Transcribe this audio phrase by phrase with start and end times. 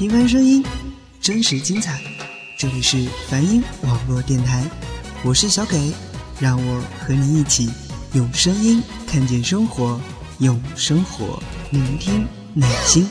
[0.00, 0.64] 平凡声音，
[1.20, 2.00] 真实精彩。
[2.56, 4.64] 这里是梵音网络电台，
[5.22, 5.92] 我是小给，
[6.38, 7.70] 让我和你一起
[8.14, 10.00] 用声音看见生活，
[10.38, 11.38] 用生活
[11.70, 13.06] 聆听内心。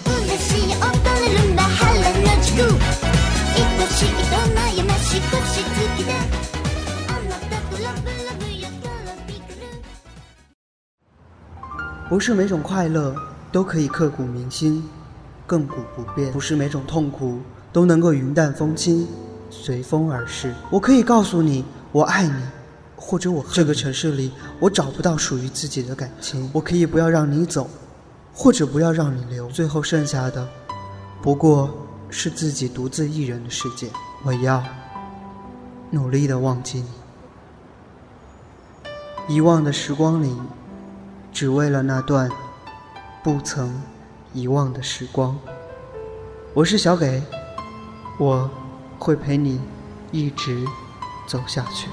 [12.09, 13.15] 不是每种快乐
[13.51, 14.83] 都可以刻骨铭心、
[15.49, 17.39] 亘古不变；不是每种痛苦
[17.73, 19.07] 都能够云淡风轻、
[19.49, 20.53] 随风而逝。
[20.69, 22.41] 我可以告诉你，我爱你，
[22.95, 26.47] 或者我这个城市里我找不到属于自己的感情。
[26.53, 27.67] 我可以不要让你走，
[28.31, 29.47] 或者不要让你留。
[29.47, 30.47] 最后剩下的，
[31.21, 31.69] 不过
[32.09, 33.87] 是自己独自一人的世界。
[34.23, 34.63] 我要
[35.89, 36.83] 努力的忘记
[39.27, 40.35] 你，遗忘的时光里。
[41.31, 42.27] 只为了那段
[43.23, 43.71] 不曾
[44.33, 45.37] 遗忘的时光。
[46.53, 47.21] 我是小给，
[48.19, 48.49] 我
[48.97, 49.59] 会陪你
[50.11, 50.65] 一直
[51.27, 51.87] 走下去。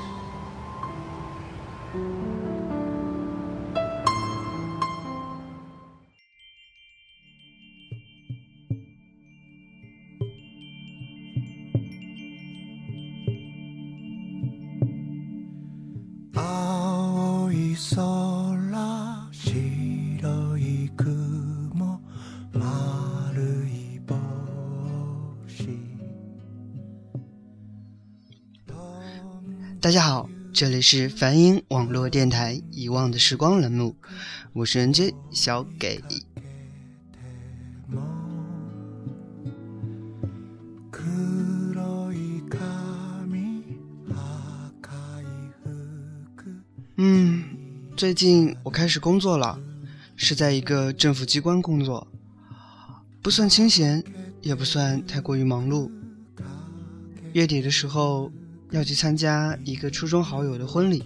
[29.87, 33.95] 大家好，这里是梵音网络电台《遗忘的时光》栏目，
[34.53, 36.03] 我是人杰小给。
[46.97, 47.45] 嗯，
[47.97, 49.57] 最近我开始工作了，
[50.17, 52.05] 是在一个政府机关工作，
[53.23, 54.03] 不算清闲，
[54.43, 55.89] 也不算太过于忙碌。
[57.35, 58.33] 月底的时候。
[58.71, 61.05] 要去参加一个初中好友的婚礼，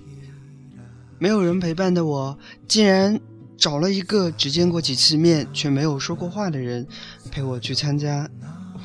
[1.19, 3.21] 没有人陪伴的我，竟然
[3.57, 6.87] 找了一个只见过几次面却没有说过话的人，
[7.31, 8.29] 陪我去参加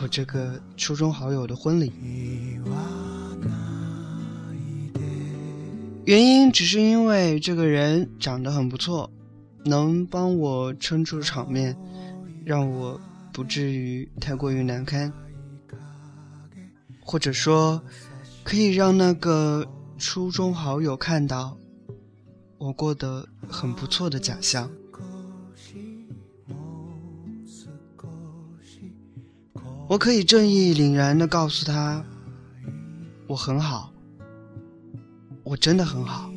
[0.02, 1.94] 我这个初中好友的婚礼。
[6.04, 9.10] 原因只是因为这个人长得很不错，
[9.64, 11.76] 能帮我撑住场面，
[12.44, 13.00] 让我
[13.32, 15.12] 不至于太过于难堪，
[17.00, 17.82] 或者说。
[18.46, 19.68] 可以让那个
[19.98, 21.58] 初中好友看到
[22.60, 24.70] 我过得很不错的假象。
[29.88, 32.06] 我可以正义凛然的告诉他，
[33.28, 33.92] 我很好，
[35.44, 36.32] 我真的很好。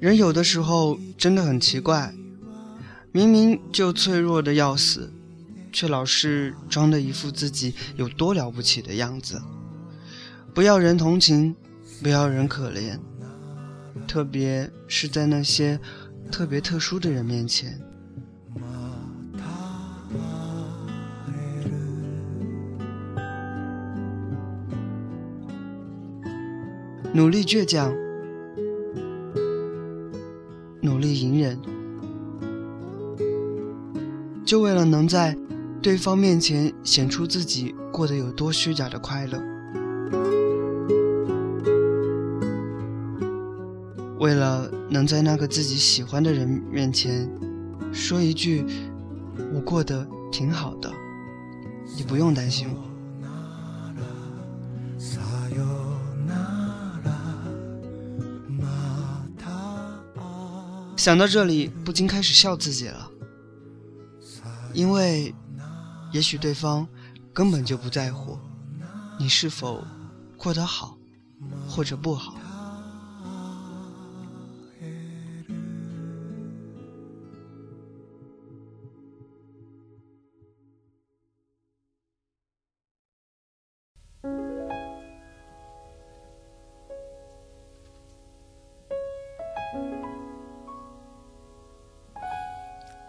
[0.00, 2.14] 人有的时候真的很奇怪，
[3.12, 5.12] 明明就脆弱的要死，
[5.70, 9.42] 却老是装的一副自己有多了不起的样子，
[10.54, 11.54] 不要人同情，
[12.02, 12.98] 不要人可怜，
[14.08, 15.78] 特别是在那些
[16.32, 17.78] 特别特殊的人面前，
[27.12, 27.94] 努力倔强。
[34.50, 35.38] 就为了能在
[35.80, 39.40] 对方面前显出自己过得有多虚假的快乐，
[44.18, 47.30] 为了能在那个自己喜欢的人面前
[47.92, 48.66] 说一句
[49.54, 50.90] “我过得挺好的，
[51.96, 52.90] 你不用担心我”。
[60.98, 63.09] 想到这里，不禁开始笑自己了，
[64.72, 65.34] 因为
[66.12, 66.86] 也许对方
[67.32, 68.38] 根本就不在乎
[69.18, 69.84] 你是否
[70.36, 70.96] 过得好
[71.68, 72.34] 或者不好。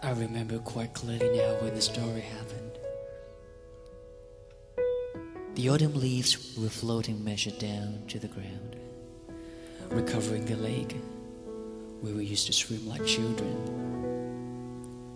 [0.04, 1.31] I remember quite clearly
[1.82, 2.78] story happened.
[5.56, 8.76] The autumn leaves were floating measured down to the ground,
[9.90, 10.94] recovering the lake
[12.00, 13.56] where we used to swim like children.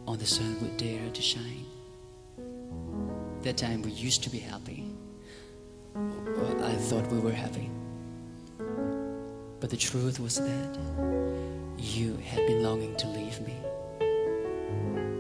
[0.09, 1.67] On the sun would dare to shine.
[3.43, 4.91] That time we used to be happy.
[5.95, 7.71] I thought we were happy.
[9.61, 10.79] But the truth was that
[11.79, 13.55] you had been longing to leave me,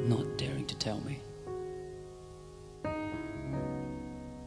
[0.08, 1.20] not daring to tell me.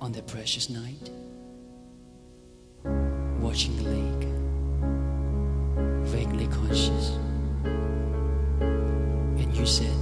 [0.10, 1.12] on that precious night,
[3.40, 4.28] watching the lake,
[6.08, 7.12] vaguely conscious.
[9.40, 9.96] And you said,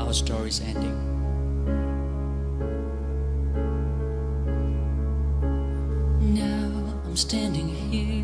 [0.00, 0.96] Our story's ending.
[6.34, 8.19] Now I'm standing here.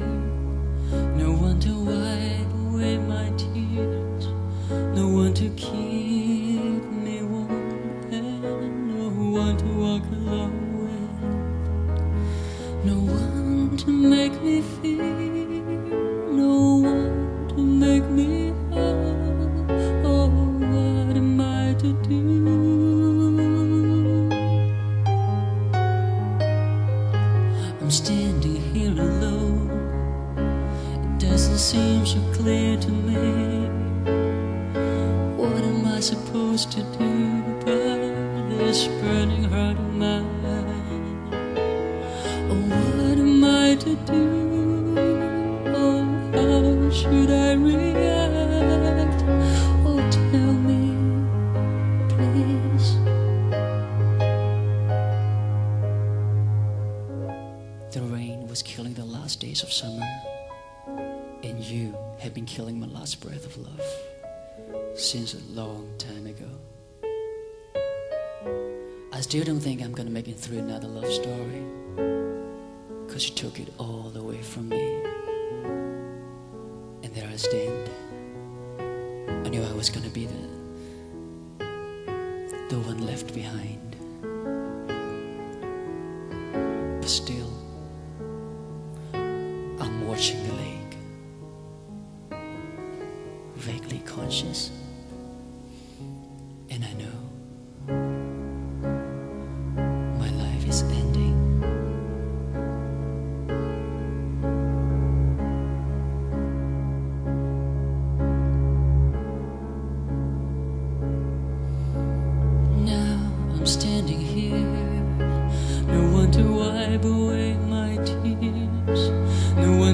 [62.27, 66.51] have been killing my last breath of love since a long time ago.
[69.13, 71.63] I still don't think I'm gonna make it through another love story.
[73.07, 75.03] Cause you took it all away from me.
[77.05, 77.91] And there I stand.
[79.47, 80.57] I knew I was gonna be the
[82.71, 83.95] the one left behind.
[87.01, 87.36] But still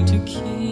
[0.01, 0.62] to keep.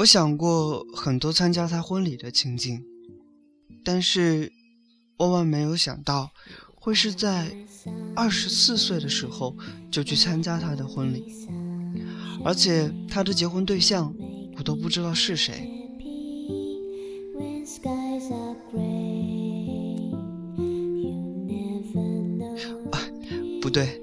[0.00, 2.82] 我想过很多参加他婚礼的情景，
[3.84, 4.50] 但是
[5.18, 6.30] 万万没有想到，
[6.74, 7.54] 会是在
[8.16, 9.54] 二十四岁的时候
[9.90, 11.22] 就去参加他的婚礼，
[12.42, 14.14] 而且他的结婚对象
[14.56, 15.70] 我都不知道是谁。
[22.90, 22.96] 啊，
[23.60, 24.00] 不对，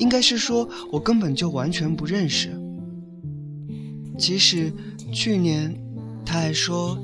[0.00, 2.60] 应该是说我根本就完全不认识。
[4.18, 4.72] 即使。
[5.12, 5.74] 去年
[6.24, 6.98] 他还说，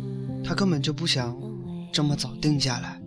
[0.45, 1.37] 他根本就不想
[1.93, 3.01] 这么早定下来。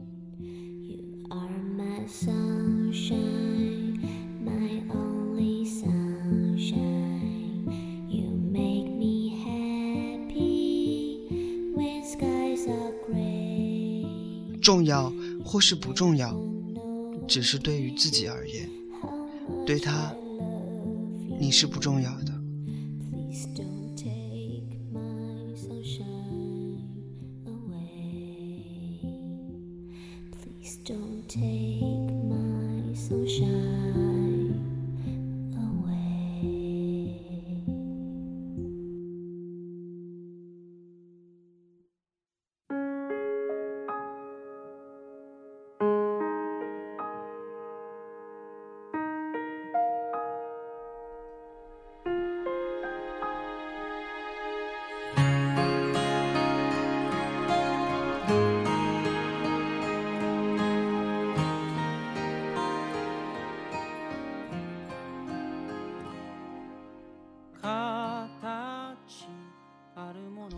[14.61, 15.13] 重要
[15.45, 16.37] 或是不重要，
[17.25, 18.69] 只是对于自己而言。
[19.65, 20.13] 对他，
[21.39, 22.26] 你是不重要的。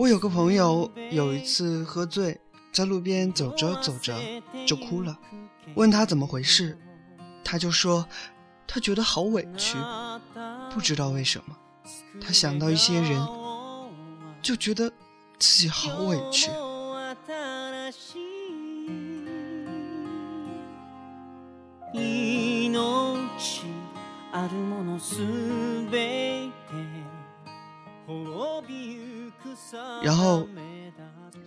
[0.09, 2.39] 有个朋友有一次喝醉，
[2.71, 4.15] 在路边走着走着
[4.65, 5.15] 就哭了。
[5.75, 6.75] 问他怎么回事，
[7.43, 8.07] 他就说
[8.67, 9.77] 他觉得好委屈，
[10.73, 11.55] 不知道为什么。
[12.19, 13.27] 他想到一些人，
[14.41, 14.91] 就觉得
[15.37, 16.49] 自己好委屈。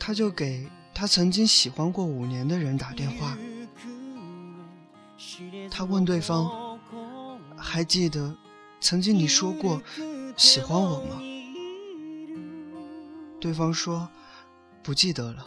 [0.04, 3.38] 他就给他曾经喜欢过五年的人打电话。
[5.70, 6.76] 他问对方
[7.56, 8.34] ：“还记得
[8.80, 9.80] 曾经你说过
[10.36, 11.22] 喜欢我吗？”
[13.40, 14.08] 对方说
[14.82, 15.46] ：“不记得了。”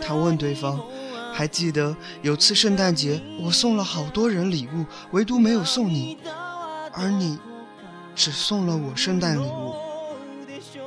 [0.00, 0.80] 他问对方
[1.36, 6.16] ：“还记得有次圣诞节，我送了好多人礼物，唯独没有送你，
[6.94, 7.38] 而你
[8.14, 9.74] 只送了我圣诞礼物。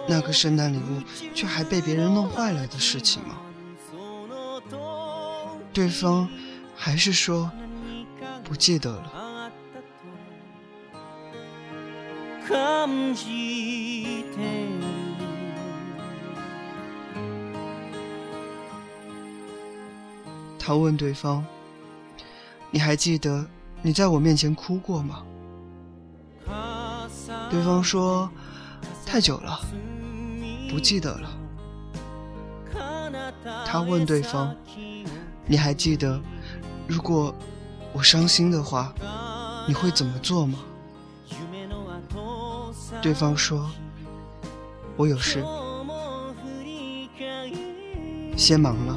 [0.07, 1.03] 那个圣诞礼物
[1.35, 3.37] 却还被别人弄坏了的事情吗？”
[5.71, 6.27] 对方
[6.75, 7.51] 还是说
[8.43, 9.13] ：“不记得了。”
[20.69, 21.43] 他问对方
[22.69, 23.43] ：“你还记得
[23.81, 25.23] 你在我面前哭过吗？”
[27.49, 28.29] 对方说
[29.03, 29.59] ：“太久了，
[30.69, 31.31] 不记得了。”
[33.65, 34.55] 他问对方
[35.49, 36.21] ：“你还记得，
[36.87, 37.33] 如果
[37.91, 38.93] 我伤心的话，
[39.67, 40.59] 你会怎么做吗？”
[43.01, 43.67] 对方说
[44.95, 45.43] ：“我有事，
[48.37, 48.95] 先忙了。”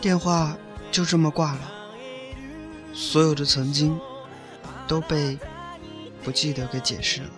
[0.00, 0.56] 电话
[0.92, 1.60] 就这么挂了，
[2.92, 3.98] 所有的曾经
[4.86, 5.36] 都被
[6.22, 7.28] 不记得给解释了。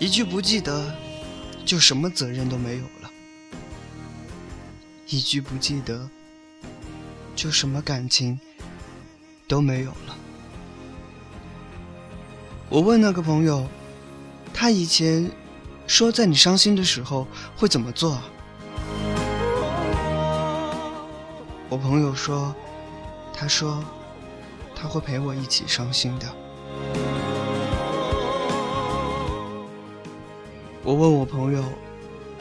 [0.00, 0.94] 一句不记得，
[1.64, 3.10] 就什么责任都没有了；
[5.08, 6.08] 一句不记得，
[7.34, 8.38] 就什么感情
[9.48, 10.16] 都没有了。
[12.68, 13.66] 我问那个朋友，
[14.54, 15.28] 他以前
[15.88, 17.26] 说在你伤心的时候
[17.56, 18.20] 会怎么做？
[21.68, 22.54] 我朋友说，
[23.34, 23.82] 他说
[24.76, 27.07] 他会陪我一起伤心的。
[30.88, 31.62] 我问我朋友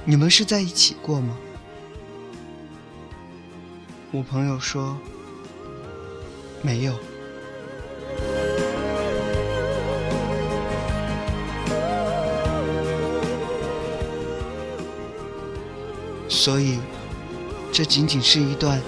[0.06, 1.38] 你们是在一起过吗？
[4.10, 4.98] 我朋友说
[6.62, 6.94] 没有。
[16.30, 16.80] 所以
[17.74, 18.82] 这仅仅是一段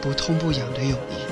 [0.00, 1.31] 不痛不痒的友谊。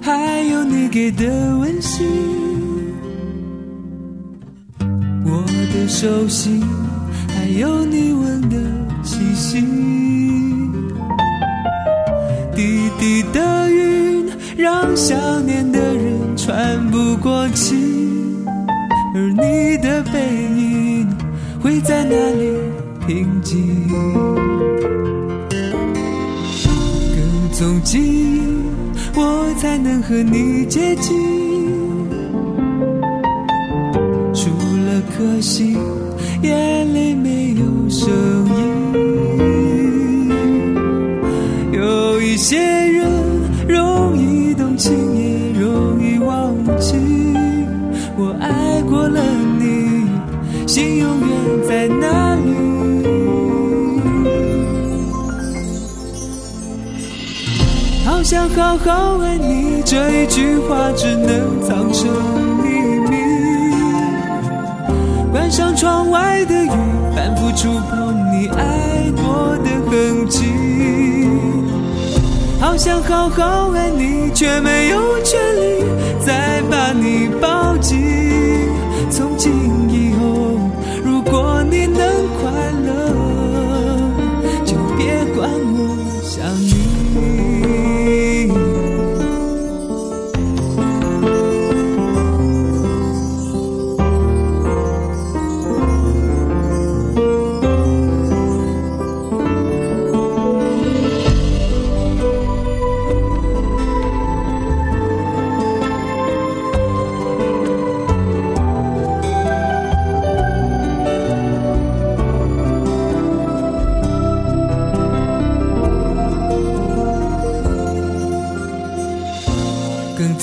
[0.00, 1.24] 还有你给的
[1.58, 2.06] 温馨，
[5.24, 6.62] 我的手心
[7.28, 8.56] 还有你吻的
[9.02, 9.60] 气息。
[12.54, 17.74] 滴滴的云让想念的人喘不过气，
[19.14, 20.18] 而你的背
[20.56, 21.06] 影
[21.60, 22.56] 会在哪里
[23.06, 23.86] 平静？
[27.14, 28.45] 跟踪记忆，
[29.18, 31.16] 我才能和你接近。
[34.34, 34.50] 除
[34.84, 35.74] 了可惜，
[36.42, 38.12] 眼泪没有声
[38.54, 38.94] 音。
[41.72, 43.10] 有一些人
[43.66, 46.94] 容易动情，也容易忘记。
[48.18, 49.22] 我爱过了
[49.58, 50.06] 你，
[50.66, 51.88] 心永远在
[58.28, 62.10] 想好好爱你，这一句话只能藏成
[62.60, 62.70] 秘
[63.08, 63.16] 密。
[65.30, 66.70] 关上窗外的雨，
[67.14, 70.42] 反复触碰你爱过的痕迹。
[72.60, 75.84] 好想好好爱你，却没有权利
[76.26, 77.96] 再把你抱紧。
[79.08, 79.52] 从今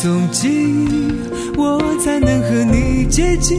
[0.04, 1.14] 踪记忆，
[1.56, 3.58] 我才能和你接近。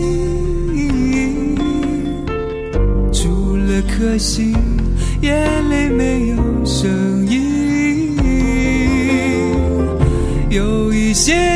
[3.11, 4.55] 除了可惜，
[5.23, 8.15] 眼泪没有声音。
[10.51, 11.54] 有一些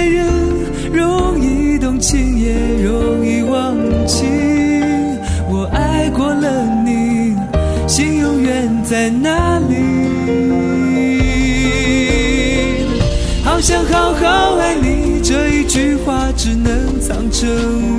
[17.38, 17.48] 成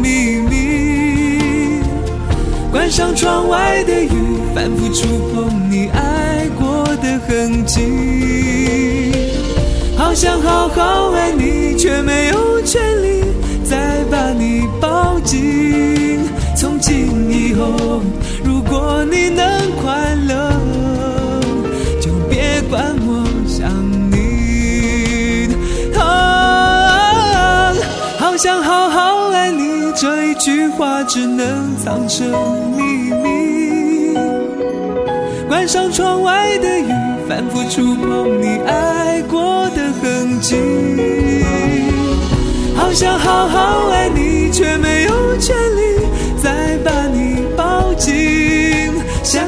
[0.02, 1.80] 秘密。
[2.70, 4.10] 关上窗外的雨，
[4.54, 9.14] 反复触碰你爱过的痕迹。
[9.96, 12.59] 好想好好爱你，却没有
[31.10, 32.24] 只能藏着
[32.78, 34.16] 秘密。
[35.48, 36.92] 关上窗外的雨，
[37.28, 40.56] 反复触碰你爱过的痕迹。
[42.76, 45.82] 好想好好爱你，却没有权利
[46.44, 48.92] 再把你抱紧。
[49.24, 49.44] 想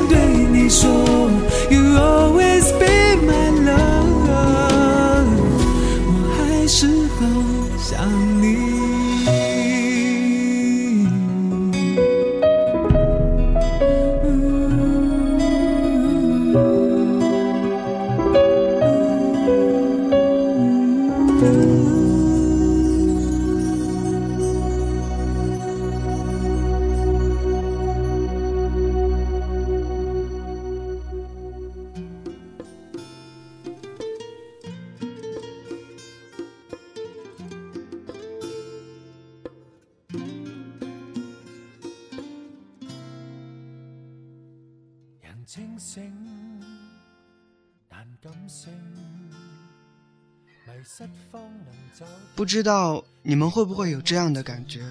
[52.41, 54.81] 不知道你们会不会有这样的感觉？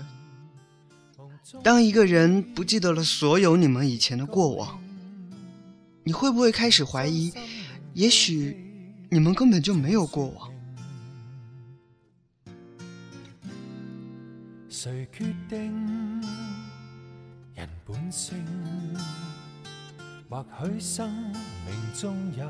[1.64, 4.80] 当一个人不记得了所有你们以前的过往，
[6.04, 7.32] 你会不会开始怀疑，
[7.92, 8.56] 也许
[9.10, 10.48] 你们根本就没有过往？
[14.68, 16.22] 谁决定
[17.56, 18.36] 人本性？
[20.28, 21.12] 或许生
[21.66, 22.46] 命中有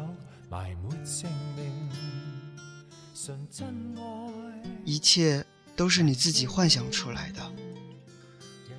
[0.50, 1.88] 埋沒性命，
[3.14, 4.39] 純真愛。
[4.90, 5.44] 一切
[5.76, 7.40] 都是你自己幻想出来的。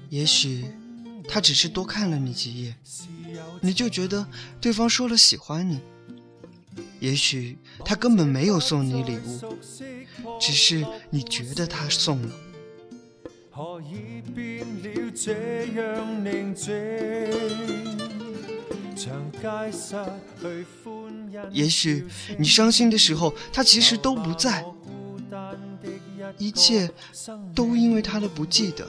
[0.09, 0.65] 也许
[1.25, 2.75] 他只是多看了你几眼，
[3.61, 4.27] 你就觉得
[4.59, 5.79] 对方说了喜欢你。
[6.99, 9.55] 也许他根本没有送你礼物，
[10.37, 12.29] 只是你觉得他送了。
[13.49, 14.81] 何以變了。
[21.51, 22.05] 也许
[22.37, 24.63] 你伤心的时候，他其实都不在，
[26.37, 26.89] 一切
[27.53, 28.87] 都因为他的不记得，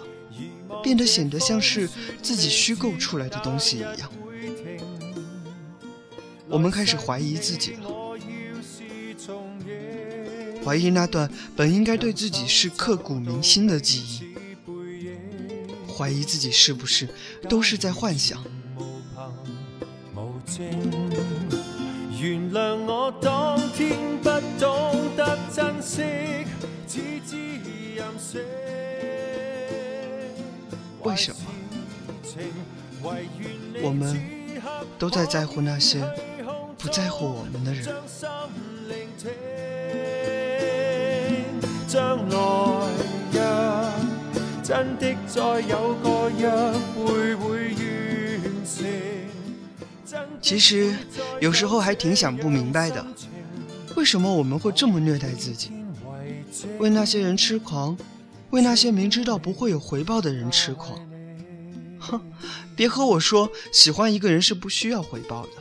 [0.83, 1.89] 变得显得像是
[2.23, 4.11] 自己虚构出来的东西一样。
[6.49, 7.91] 我们开始怀疑自己了，
[10.65, 14.35] 怀疑那段本应该对自己是刻骨铭心的记忆，
[15.91, 17.09] 怀疑自己是不是
[17.49, 18.45] 都是在幻想。
[22.21, 24.29] 原谅我当天不
[24.61, 26.03] 懂得珍惜，
[26.93, 27.39] 只知
[27.97, 28.43] 任性。
[31.05, 31.41] 為什么
[33.83, 34.21] 我们
[34.99, 36.05] 都在在乎那些
[36.77, 37.87] 不在乎我们的人？
[44.63, 46.51] 真的再有個約
[46.95, 48.85] 會會完成。
[50.43, 50.95] 其实
[51.41, 53.03] 有时候还挺想不明白的，
[53.97, 55.73] 为什么我们会这么虐待自己？
[56.79, 57.97] 为那些人痴狂，
[58.51, 60.99] 为那些明知道不会有回报的人痴狂。
[61.99, 62.21] 哼，
[62.75, 65.53] 别和我说喜欢一个人是不需要回报的。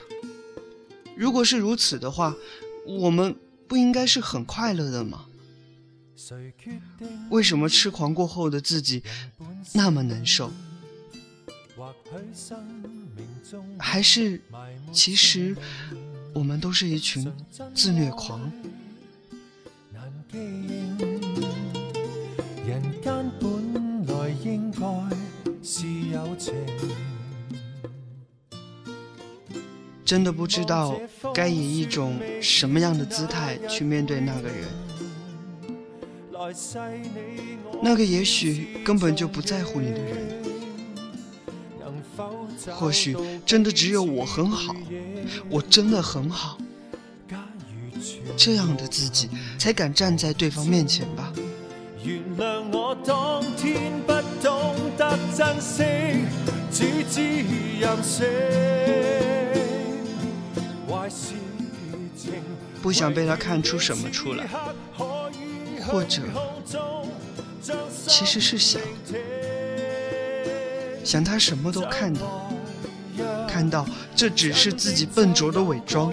[1.16, 2.36] 如果是如此的话，
[2.86, 3.36] 我们
[3.68, 5.26] 不应该是很快乐的吗？
[7.30, 9.04] 为什么痴狂过后的自己
[9.74, 10.52] 那么难受？
[13.78, 14.42] 还是
[14.92, 15.56] 其实
[16.34, 17.32] 我们都是一群
[17.74, 18.52] 自虐狂？
[20.32, 20.98] 人
[23.04, 24.80] 间本来应该
[25.62, 26.54] 是有情。
[30.06, 30.98] 真的不知道
[31.34, 34.68] 该以一种什么样的姿态去面对那个人。
[37.82, 40.44] 那个也许根本就不在乎你的人，
[42.74, 43.16] 或许
[43.46, 44.76] 真的只有我很好，
[45.50, 46.58] 我真的很好，
[48.44, 51.32] 这样的自己才敢站在对方面前吧。
[52.04, 55.84] 原諒我當天不懂得珍惜，
[56.72, 57.22] 只知
[57.80, 58.26] 任性。
[60.90, 61.36] 壞事
[62.18, 62.34] 情
[62.82, 64.50] 不想被他看出什么出来，
[65.86, 66.24] 或者
[68.08, 68.82] 其实是想
[71.04, 72.52] 想他什么都看到，
[73.48, 76.12] 看到这只是自己笨拙的伪装，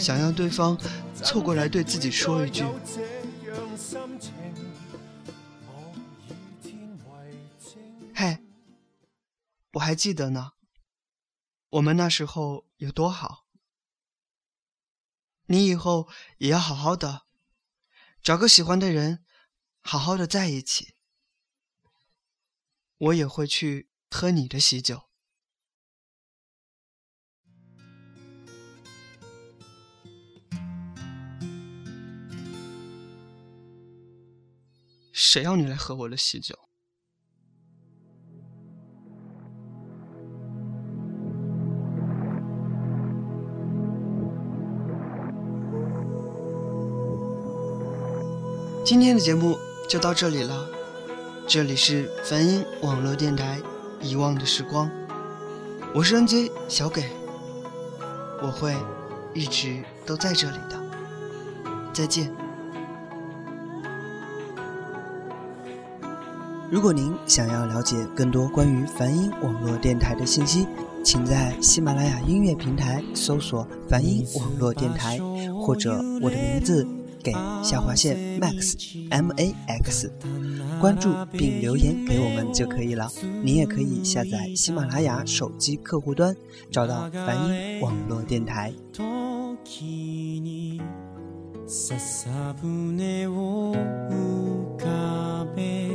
[0.00, 0.78] 想要对方
[1.14, 2.64] 凑过来对自己说一句。
[8.14, 8.38] 嘿，
[9.74, 10.52] 我还记得呢，
[11.68, 13.44] 我们那时候有多好。
[15.46, 16.08] 你以后
[16.38, 17.26] 也要好好的，
[18.22, 19.24] 找个喜欢的人，
[19.80, 20.94] 好好的在一起。
[22.96, 25.09] 我也会去喝你的喜酒。
[35.32, 36.56] 谁要你来喝我的喜酒？
[48.84, 49.56] 今天的节目
[49.88, 50.68] 就到这里了，
[51.46, 53.60] 这里是梵音网络电台
[54.04, 54.88] 《遗忘的时光》，
[55.94, 57.04] 我是 NJ 小给，
[58.42, 58.76] 我会
[59.32, 60.82] 一直都在这里的，
[61.92, 62.49] 再见。
[66.71, 70.67] 如果您想要了解更多關於梵音網絡電台的信息，
[71.03, 75.19] 請在喜馬拉雅音樂平台搜索“梵音網絡電台”
[75.61, 76.87] 或者我的名字。
[77.25, 77.31] 给
[77.63, 78.75] 下划线 max
[79.09, 80.11] m a x，
[80.79, 83.09] 关注并留言给我们就可以了。
[83.41, 86.35] 你也可以下载喜马拉雅手机客户端，
[86.69, 88.71] 找到梵音网络电台。
[89.63, 90.79] 時に
[91.65, 93.73] 笹舟を
[94.11, 95.88] 浮かべ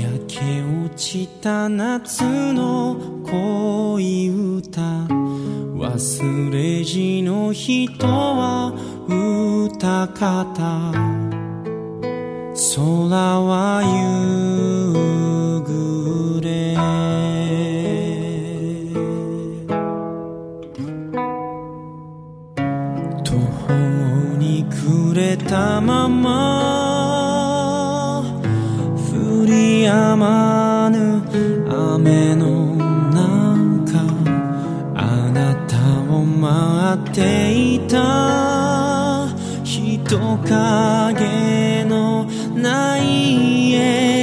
[0.00, 2.24] 焼け落ちた夏
[2.54, 4.28] の恋
[4.58, 8.72] 歌忘れじの人は
[9.06, 10.92] 歌方。
[12.74, 12.80] 空
[13.40, 16.74] は夕暮れ。
[23.22, 23.74] 途方
[24.38, 26.71] に暮れたまま
[29.84, 31.22] 止まぬ
[31.68, 32.76] 雨の
[33.10, 33.98] 中
[34.94, 35.76] あなた
[36.12, 39.28] を待っていた。
[39.64, 44.21] 人影のない家。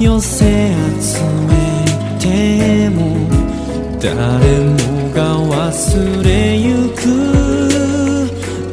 [0.00, 1.54] 寄せ集め
[2.20, 3.28] ても
[4.00, 4.14] 誰
[4.64, 7.02] もが忘れゆく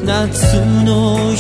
[0.06, 1.35] 夏の夜。